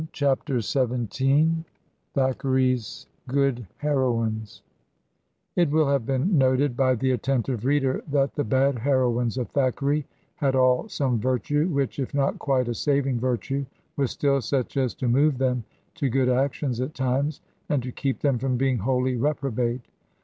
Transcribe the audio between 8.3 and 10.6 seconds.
the bad heroines of Thackeray had